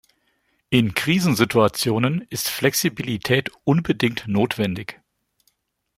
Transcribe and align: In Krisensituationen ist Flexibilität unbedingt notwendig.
In 0.71 0.95
Krisensituationen 0.95 2.25
ist 2.31 2.49
Flexibilität 2.49 3.51
unbedingt 3.65 4.27
notwendig. 4.27 4.99